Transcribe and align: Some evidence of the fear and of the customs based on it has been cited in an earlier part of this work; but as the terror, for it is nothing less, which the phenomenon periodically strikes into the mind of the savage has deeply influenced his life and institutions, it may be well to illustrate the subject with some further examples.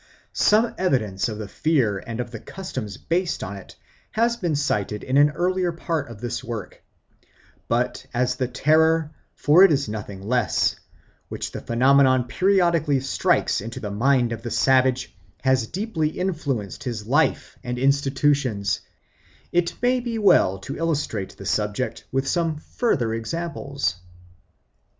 Some 0.33 0.73
evidence 0.79 1.29
of 1.29 1.37
the 1.37 1.47
fear 1.47 1.99
and 2.07 2.19
of 2.19 2.31
the 2.31 2.39
customs 2.39 2.97
based 2.97 3.43
on 3.43 3.55
it 3.55 3.75
has 4.13 4.35
been 4.35 4.55
cited 4.55 5.03
in 5.03 5.15
an 5.15 5.29
earlier 5.29 5.71
part 5.71 6.09
of 6.09 6.21
this 6.21 6.43
work; 6.43 6.81
but 7.67 8.07
as 8.11 8.35
the 8.37 8.47
terror, 8.47 9.13
for 9.35 9.63
it 9.63 9.71
is 9.71 9.87
nothing 9.87 10.23
less, 10.27 10.75
which 11.29 11.51
the 11.51 11.61
phenomenon 11.61 12.23
periodically 12.23 12.99
strikes 12.99 13.61
into 13.61 13.79
the 13.79 13.91
mind 13.91 14.31
of 14.31 14.41
the 14.41 14.49
savage 14.49 15.15
has 15.43 15.67
deeply 15.67 16.07
influenced 16.09 16.83
his 16.83 17.05
life 17.05 17.59
and 17.63 17.77
institutions, 17.77 18.81
it 19.51 19.79
may 19.83 19.99
be 19.99 20.17
well 20.17 20.57
to 20.57 20.75
illustrate 20.77 21.37
the 21.37 21.45
subject 21.45 22.05
with 22.11 22.27
some 22.27 22.57
further 22.57 23.13
examples. 23.13 23.97